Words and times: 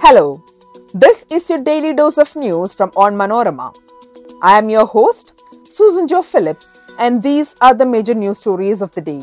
Hello, 0.00 0.40
this 0.94 1.26
is 1.28 1.50
your 1.50 1.58
daily 1.58 1.92
dose 1.92 2.18
of 2.18 2.34
news 2.36 2.72
from 2.72 2.92
Onmanorama. 2.92 3.74
I 4.40 4.56
am 4.56 4.70
your 4.70 4.86
host, 4.86 5.42
Susan 5.64 6.06
Joe 6.06 6.22
Philip, 6.22 6.56
and 7.00 7.20
these 7.20 7.56
are 7.60 7.74
the 7.74 7.84
major 7.84 8.14
news 8.14 8.38
stories 8.38 8.80
of 8.80 8.92
the 8.94 9.00
day. 9.00 9.22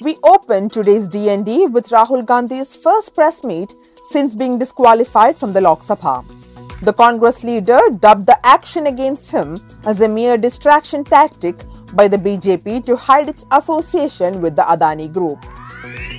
We 0.00 0.16
open 0.24 0.70
today's 0.70 1.06
DND 1.06 1.70
with 1.70 1.90
Rahul 1.90 2.24
Gandhi's 2.24 2.74
first 2.74 3.14
press 3.14 3.44
meet 3.44 3.74
since 4.04 4.34
being 4.34 4.58
disqualified 4.58 5.36
from 5.36 5.52
the 5.52 5.60
Lok 5.60 5.82
Sabha. 5.82 6.24
The 6.80 6.94
Congress 6.94 7.44
leader 7.44 7.80
dubbed 8.00 8.24
the 8.24 8.38
action 8.44 8.86
against 8.86 9.30
him 9.30 9.60
as 9.84 10.00
a 10.00 10.08
mere 10.08 10.38
distraction 10.38 11.04
tactic 11.04 11.62
by 11.92 12.08
the 12.08 12.16
BJP 12.16 12.86
to 12.86 12.96
hide 12.96 13.28
its 13.28 13.44
association 13.52 14.40
with 14.40 14.56
the 14.56 14.62
Adani 14.62 15.12
group. 15.12 15.44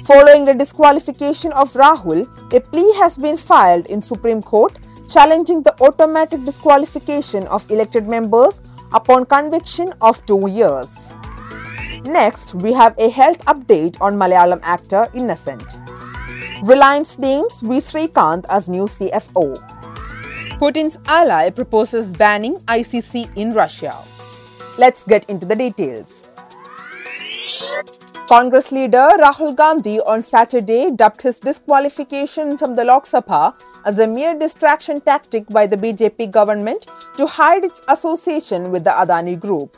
Following 0.06 0.46
the 0.46 0.54
disqualification 0.54 1.52
of 1.54 1.74
Rahul, 1.74 2.30
a 2.54 2.60
plea 2.62 2.94
has 2.98 3.18
been 3.18 3.38
filed 3.38 3.88
in 3.88 4.04
Supreme 4.04 4.40
Court 4.40 4.78
challenging 5.10 5.64
the 5.64 5.74
automatic 5.82 6.46
disqualification 6.46 7.48
of 7.48 7.66
elected 7.72 8.08
members 8.08 8.62
upon 8.94 9.26
conviction 9.26 9.92
of 10.02 10.24
2 10.28 10.48
years. 10.48 11.12
Next, 12.06 12.54
we 12.54 12.72
have 12.72 12.94
a 13.00 13.10
health 13.10 13.44
update 13.46 14.00
on 14.00 14.16
Malayalam 14.16 14.60
actor 14.62 15.08
Innocent. 15.16 15.66
Reliance 16.62 17.18
names 17.18 17.62
V. 17.62 17.82
Srikanth 17.82 18.46
as 18.50 18.70
new 18.70 18.86
CFO. 18.86 19.58
Putin's 20.60 21.00
ally 21.08 21.50
proposes 21.50 22.14
banning 22.14 22.58
ICC 22.68 23.36
in 23.36 23.56
Russia. 23.56 23.98
Let's 24.78 25.04
get 25.04 25.28
into 25.32 25.48
the 25.48 25.56
details. 25.56 26.25
Congress 28.28 28.72
leader 28.72 29.08
Rahul 29.20 29.56
Gandhi 29.56 30.00
on 30.00 30.24
Saturday 30.24 30.90
dubbed 30.90 31.22
his 31.22 31.40
disqualification 31.40 32.58
from 32.58 32.74
the 32.74 32.84
Lok 32.84 33.06
Sabha 33.06 33.54
as 33.86 34.00
a 34.00 34.08
mere 34.08 34.34
distraction 34.34 35.00
tactic 35.00 35.48
by 35.50 35.68
the 35.68 35.78
BJP 35.78 36.32
government 36.32 36.88
to 37.18 37.28
hide 37.28 37.64
its 37.64 37.82
association 37.88 38.72
with 38.72 38.84
the 38.84 38.90
Adani 38.90 39.40
group. 39.40 39.78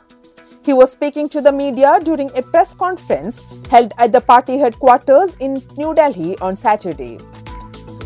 He 0.64 0.72
was 0.72 0.90
speaking 0.90 1.28
to 1.28 1.42
the 1.42 1.52
media 1.52 2.00
during 2.02 2.30
a 2.34 2.40
press 2.42 2.72
conference 2.72 3.42
held 3.70 3.92
at 3.98 4.12
the 4.12 4.22
party 4.22 4.56
headquarters 4.56 5.36
in 5.40 5.62
New 5.76 5.92
Delhi 5.94 6.38
on 6.38 6.56
Saturday. 6.56 7.18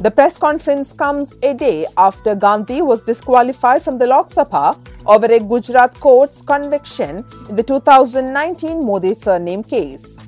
The 0.00 0.10
press 0.10 0.36
conference 0.36 0.92
comes 0.92 1.36
a 1.44 1.54
day 1.54 1.86
after 1.96 2.34
Gandhi 2.34 2.82
was 2.82 3.04
disqualified 3.04 3.84
from 3.84 3.96
the 3.96 4.08
Lok 4.08 4.30
Sabha 4.30 4.77
over 5.06 5.27
a 5.27 5.38
Gujarat 5.38 5.94
court's 6.00 6.42
conviction 6.42 7.24
in 7.48 7.54
the 7.54 7.62
2019 7.62 8.84
Modi 8.84 9.14
surname 9.14 9.62
case. 9.62 10.18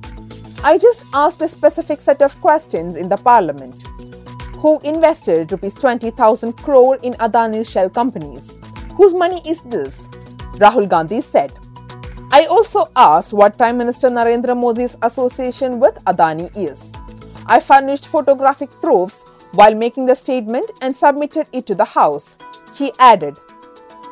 I 0.66 0.78
just 0.78 1.04
asked 1.12 1.42
a 1.42 1.48
specific 1.48 2.00
set 2.00 2.22
of 2.22 2.40
questions 2.40 2.96
in 2.96 3.10
the 3.10 3.18
parliament. 3.18 3.86
Who 4.60 4.80
invested 4.80 5.52
rupees 5.52 5.74
20,000 5.74 6.54
crore 6.54 6.96
in 7.02 7.12
Adani's 7.20 7.70
shell 7.70 7.90
companies? 7.90 8.58
Whose 8.96 9.12
money 9.12 9.42
is 9.46 9.60
this? 9.60 10.08
Rahul 10.62 10.88
Gandhi 10.88 11.20
said. 11.20 11.52
I 12.32 12.46
also 12.46 12.86
asked 12.96 13.34
what 13.34 13.58
Prime 13.58 13.76
Minister 13.76 14.08
Narendra 14.08 14.58
Modi's 14.58 14.96
association 15.02 15.80
with 15.80 16.02
Adani 16.06 16.50
is. 16.56 16.90
I 17.44 17.60
furnished 17.60 18.08
photographic 18.08 18.70
proofs 18.80 19.22
while 19.52 19.74
making 19.74 20.06
the 20.06 20.16
statement 20.16 20.70
and 20.80 20.96
submitted 20.96 21.46
it 21.52 21.66
to 21.66 21.74
the 21.74 21.84
House. 21.84 22.38
He 22.74 22.90
added. 22.98 23.36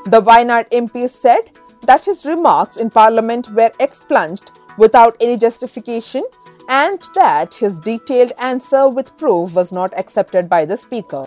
The 0.05 0.21
Wayanad 0.21 0.69
MP 0.71 1.09
said 1.09 1.59
that 1.87 2.05
his 2.05 2.27
remarks 2.27 2.77
in 2.77 2.91
Parliament 2.91 3.49
were 3.53 3.73
expunged 3.81 4.51
without 4.77 5.17
any 5.19 5.39
justification 5.39 6.23
and 6.69 7.03
that 7.15 7.55
his 7.55 7.81
detailed 7.81 8.33
answer 8.39 8.89
with 8.89 9.17
proof 9.17 9.55
was 9.55 9.73
not 9.73 9.97
accepted 9.99 10.49
by 10.49 10.65
the 10.65 10.77
Speaker. 10.77 11.27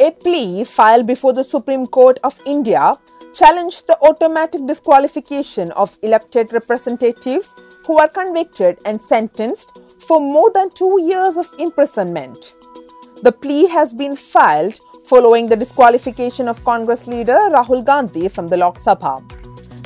A 0.00 0.10
plea 0.12 0.64
filed 0.64 1.06
before 1.06 1.32
the 1.32 1.42
Supreme 1.44 1.86
Court 1.86 2.18
of 2.22 2.40
India 2.46 2.92
challenged 3.34 3.86
the 3.86 3.98
automatic 4.02 4.66
disqualification 4.66 5.70
of 5.72 5.98
elected 6.02 6.52
representatives 6.52 7.54
who 7.86 7.98
are 7.98 8.08
convicted 8.08 8.78
and 8.84 9.00
sentenced 9.02 9.82
for 10.06 10.20
more 10.20 10.50
than 10.52 10.70
two 10.70 11.00
years 11.02 11.36
of 11.36 11.48
imprisonment. 11.58 12.54
The 13.22 13.32
plea 13.32 13.66
has 13.66 13.92
been 13.92 14.14
filed 14.14 14.80
following 15.06 15.48
the 15.48 15.56
disqualification 15.56 16.48
of 16.48 16.64
Congress 16.64 17.06
leader 17.06 17.38
Rahul 17.50 17.84
Gandhi 17.84 18.28
from 18.28 18.46
the 18.46 18.56
Lok 18.56 18.78
Sabha. 18.78 19.26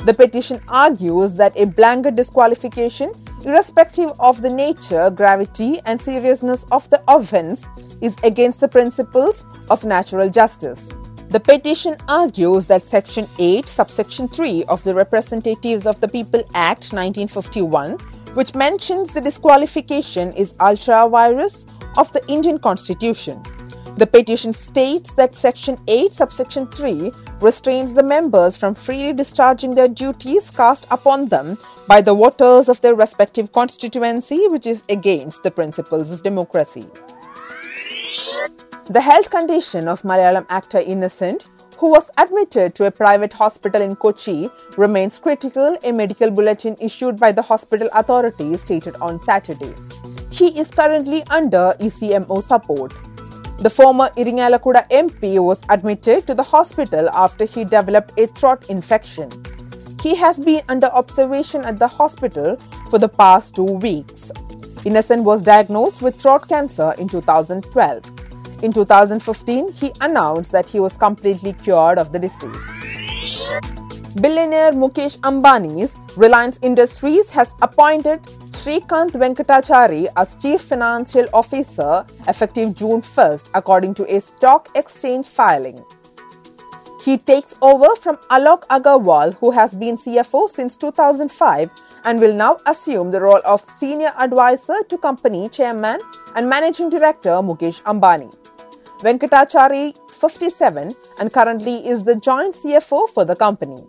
The 0.05 0.13
petition 0.13 0.61
argues 0.67 1.35
that 1.37 1.57
a 1.57 1.65
blanket 1.65 2.15
disqualification, 2.15 3.09
irrespective 3.45 4.11
of 4.19 4.41
the 4.41 4.49
nature, 4.49 5.09
gravity, 5.09 5.79
and 5.85 5.99
seriousness 5.99 6.65
of 6.71 6.89
the 6.89 7.01
offence, 7.07 7.65
is 8.01 8.15
against 8.23 8.59
the 8.59 8.67
principles 8.67 9.45
of 9.69 9.83
natural 9.85 10.29
justice. 10.29 10.89
The 11.29 11.39
petition 11.39 11.95
argues 12.07 12.67
that 12.67 12.83
Section 12.83 13.27
8, 13.39 13.67
subsection 13.67 14.27
3 14.27 14.65
of 14.65 14.83
the 14.83 14.93
Representatives 14.93 15.87
of 15.87 15.99
the 15.99 16.07
People 16.07 16.41
Act 16.53 16.93
1951, 16.93 17.97
which 18.35 18.53
mentions 18.53 19.13
the 19.13 19.21
disqualification, 19.21 20.31
is 20.33 20.55
ultra 20.59 21.09
vires 21.09 21.65
of 21.97 22.11
the 22.13 22.21
Indian 22.27 22.59
Constitution. 22.59 23.41
The 23.95 24.07
petition 24.07 24.53
states 24.53 25.13
that 25.13 25.35
Section 25.35 25.77
8, 25.87 26.11
subsection 26.11 26.67
3 26.67 27.11
restrains 27.41 27.93
the 27.93 28.01
members 28.01 28.57
from 28.57 28.73
freely 28.73 29.13
discharging 29.13 29.75
their 29.75 29.87
duties 29.87 30.49
cast 30.49 30.87
upon 30.89 31.27
them 31.27 31.59
by 31.87 32.01
the 32.01 32.13
voters 32.13 32.69
of 32.69 32.81
their 32.81 32.95
respective 32.95 33.51
constituency, 33.51 34.47
which 34.47 34.65
is 34.65 34.81
against 34.89 35.43
the 35.43 35.51
principles 35.51 36.09
of 36.09 36.23
democracy. 36.23 36.87
The 38.85 39.01
health 39.01 39.29
condition 39.29 39.87
of 39.87 40.01
Malayalam 40.01 40.47
actor 40.49 40.79
Innocent, 40.79 41.49
who 41.77 41.91
was 41.91 42.09
admitted 42.17 42.73
to 42.75 42.87
a 42.87 42.91
private 42.91 43.33
hospital 43.33 43.81
in 43.81 43.95
Kochi, 43.95 44.49
remains 44.75 45.19
critical, 45.19 45.77
a 45.83 45.91
medical 45.91 46.31
bulletin 46.31 46.75
issued 46.81 47.19
by 47.19 47.31
the 47.31 47.43
hospital 47.43 47.89
authorities 47.93 48.61
stated 48.61 48.95
on 49.01 49.19
Saturday. 49.19 49.73
He 50.31 50.59
is 50.59 50.71
currently 50.71 51.23
under 51.29 51.75
ECMO 51.79 52.41
support. 52.41 52.93
The 53.63 53.69
former 53.69 54.09
Iringalakuda 54.17 54.89
MP 54.89 55.39
was 55.41 55.61
admitted 55.69 56.27
to 56.27 56.33
the 56.33 56.43
hospital 56.43 57.09
after 57.11 57.45
he 57.45 57.63
developed 57.63 58.11
a 58.19 58.27
throat 58.27 58.69
infection. 58.69 59.31
He 60.01 60.15
has 60.15 60.37
been 60.37 60.63
under 60.67 60.87
observation 60.87 61.61
at 61.63 61.79
the 61.79 61.87
hospital 61.87 62.57
for 62.89 62.99
the 62.99 63.07
past 63.07 63.55
two 63.55 63.63
weeks. 63.63 64.33
Innocent 64.83 65.23
was 65.23 65.41
diagnosed 65.41 66.01
with 66.01 66.19
throat 66.21 66.49
cancer 66.49 66.93
in 66.97 67.07
2012. 67.07 68.03
In 68.63 68.73
2015, 68.73 69.71
he 69.71 69.93
announced 70.01 70.51
that 70.51 70.67
he 70.67 70.81
was 70.81 70.97
completely 70.97 71.53
cured 71.53 71.97
of 71.97 72.11
the 72.11 72.19
disease. 72.19 72.57
Billionaire 74.19 74.73
Mukesh 74.73 75.17
Ambani's 75.21 75.95
Reliance 76.17 76.59
Industries 76.61 77.29
has 77.29 77.55
appointed 77.61 78.19
Srikanth 78.53 79.13
Venkatachari 79.13 80.07
as 80.15 80.35
Chief 80.35 80.61
Financial 80.61 81.25
Officer 81.33 82.05
effective 82.27 82.75
June 82.75 83.01
1st, 83.01 83.49
according 83.55 83.95
to 83.95 84.15
a 84.15 84.21
stock 84.21 84.69
exchange 84.75 85.27
filing. 85.27 85.83
He 87.03 87.17
takes 87.17 87.55
over 87.61 87.95
from 87.95 88.17
Alok 88.29 88.67
Agarwal, 88.67 89.33
who 89.39 89.49
has 89.51 89.73
been 89.75 89.97
CFO 89.97 90.47
since 90.47 90.77
2005 90.77 91.71
and 92.05 92.21
will 92.21 92.35
now 92.35 92.57
assume 92.67 93.11
the 93.11 93.19
role 93.19 93.41
of 93.43 93.59
Senior 93.61 94.13
Advisor 94.19 94.83
to 94.87 94.97
Company 94.99 95.49
Chairman 95.49 95.99
and 96.35 96.47
Managing 96.47 96.89
Director 96.89 97.31
Mukesh 97.41 97.81
Ambani. 97.83 98.33
Venkatachari, 98.99 99.93
57, 100.13 100.93
and 101.19 101.33
currently 101.33 101.85
is 101.87 102.03
the 102.03 102.15
joint 102.15 102.55
CFO 102.55 103.09
for 103.09 103.25
the 103.25 103.35
company. 103.35 103.83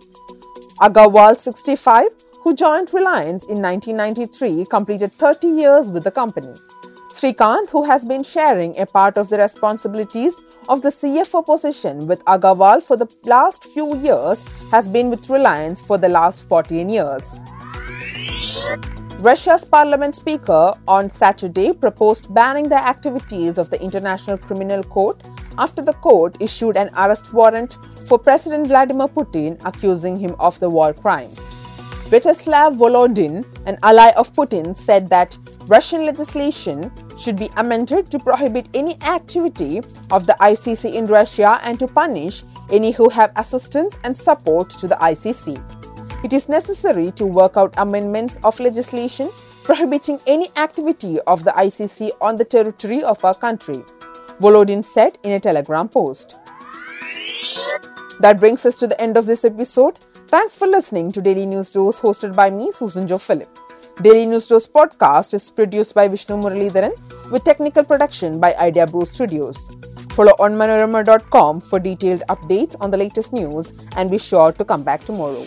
Agarwal, 0.81 1.39
65, 1.39 2.09
who 2.45 2.55
joined 2.55 2.93
Reliance 2.93 3.43
in 3.45 3.63
1993, 3.63 4.67
completed 4.67 5.11
30 5.11 5.49
years 5.49 5.89
with 5.89 6.05
the 6.05 6.11
company. 6.11 6.53
Srikanth, 7.09 7.71
who 7.71 7.85
has 7.85 8.05
been 8.05 8.23
sharing 8.23 8.79
a 8.79 8.85
part 8.85 9.17
of 9.17 9.31
the 9.31 9.39
responsibilities 9.39 10.43
of 10.69 10.83
the 10.83 10.91
CFO 10.91 11.47
position 11.47 12.07
with 12.07 12.23
Agarwal 12.27 12.83
for 12.83 12.99
the 12.99 13.09
last 13.25 13.65
few 13.65 13.97
years, 13.97 14.45
has 14.71 14.89
been 14.89 15.09
with 15.09 15.31
Reliance 15.31 15.81
for 15.81 15.97
the 15.97 16.09
last 16.11 16.47
14 16.47 16.91
years. 16.91 17.41
Russia's 19.21 19.65
parliament 19.65 20.15
speaker 20.15 20.75
on 20.87 21.11
Saturday 21.13 21.73
proposed 21.73 22.35
banning 22.35 22.69
the 22.69 22.87
activities 22.89 23.57
of 23.57 23.71
the 23.71 23.81
International 23.81 24.37
Criminal 24.37 24.83
Court 24.83 25.23
after 25.57 25.81
the 25.81 25.95
court 25.95 26.37
issued 26.41 26.77
an 26.77 26.91
arrest 26.99 27.33
warrant 27.33 27.79
for 28.07 28.19
President 28.19 28.67
Vladimir 28.67 29.09
Putin, 29.09 29.59
accusing 29.65 30.19
him 30.19 30.37
of 30.39 30.61
the 30.61 30.69
war 30.69 30.93
crimes. 30.93 31.41
Vyacheslav 32.11 32.77
Volodin, 32.77 33.45
an 33.67 33.79
ally 33.83 34.13
of 34.17 34.33
Putin, 34.35 34.77
said 34.77 35.09
that 35.09 35.39
Russian 35.69 36.05
legislation 36.05 36.93
should 37.19 37.37
be 37.37 37.49
amended 37.57 38.11
to 38.11 38.19
prohibit 38.19 38.69
any 38.75 39.01
activity 39.03 39.79
of 40.11 40.27
the 40.27 40.37
ICC 40.41 40.95
in 40.95 41.07
Russia 41.07 41.59
and 41.63 41.79
to 41.79 41.89
punish 41.89 42.45
any 42.71 42.93
who 42.93 43.09
have 43.09 43.33
assistance 43.37 43.99
and 44.05 44.17
support 44.17 44.69
to 44.71 44.87
the 44.87 44.97
ICC. 44.97 45.57
It 46.25 46.33
is 46.33 46.49
necessary 46.49 47.11
to 47.13 47.25
work 47.25 47.57
out 47.57 47.75
amendments 47.79 48.39
of 48.45 48.61
legislation 48.61 49.31
prohibiting 49.63 50.21
any 50.27 50.51
activity 50.57 51.19
of 51.21 51.43
the 51.45 51.51
ICC 51.53 52.11
on 52.21 52.37
the 52.37 52.45
territory 52.45 53.03
of 53.03 53.25
our 53.25 53.35
country. 53.35 53.83
Volodin 54.41 54.85
said 54.85 55.17
in 55.23 55.33
a 55.33 55.41
telegram 55.41 55.89
post. 55.89 56.37
That 58.21 58.37
brings 58.39 58.67
us 58.67 58.79
to 58.79 58.87
the 58.87 59.01
end 59.01 59.17
of 59.17 59.25
this 59.27 59.45
episode. 59.45 59.99
Thanks 60.35 60.57
for 60.59 60.67
listening 60.67 61.13
to 61.13 61.23
Daily 61.23 61.47
News 61.47 61.71
Dose 61.71 62.01
hosted 62.01 62.35
by 62.35 62.51
me, 62.51 62.73
Susan 62.73 63.07
Jo 63.07 63.19
Philip. 63.19 63.49
Daily 64.03 64.27
News 64.27 64.49
Dose 64.49 64.67
podcast 64.67 65.33
is 65.33 65.49
produced 65.49 65.95
by 65.95 66.09
Vishnu 66.09 66.35
Muralidharan 66.35 66.91
with 67.31 67.45
technical 67.45 67.85
production 67.85 68.41
by 68.41 68.53
Idea 68.55 68.85
Brew 68.85 69.05
Studios. 69.05 69.71
Follow 70.11 70.33
onmanorama.com 70.41 71.61
for 71.61 71.79
detailed 71.79 72.23
updates 72.29 72.75
on 72.81 72.91
the 72.91 72.97
latest 72.97 73.33
news 73.33 73.79
and 73.97 74.11
be 74.11 74.19
sure 74.19 74.51
to 74.51 74.65
come 74.65 74.83
back 74.83 75.05
tomorrow. 75.05 75.47